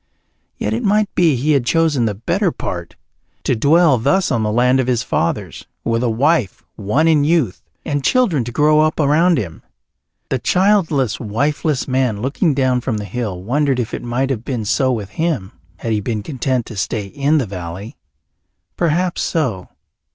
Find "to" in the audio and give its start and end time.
3.43-3.55, 8.45-8.51, 16.65-16.75